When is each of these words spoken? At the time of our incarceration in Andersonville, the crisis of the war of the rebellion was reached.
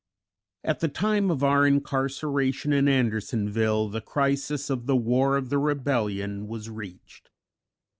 At 0.63 0.79
the 0.79 0.87
time 0.87 1.29
of 1.29 1.43
our 1.43 1.63
incarceration 1.63 2.73
in 2.73 2.87
Andersonville, 2.87 3.87
the 3.87 4.01
crisis 4.01 4.71
of 4.71 4.87
the 4.87 4.95
war 4.97 5.37
of 5.37 5.49
the 5.51 5.59
rebellion 5.59 6.47
was 6.47 6.71
reached. 6.71 7.29